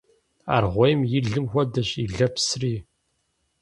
Аргъуейм 0.55 1.01
и 1.17 1.19
лым 1.29 1.45
хуэдэщ 1.51 1.89
и 2.03 2.05
лэпсри. 2.15 2.73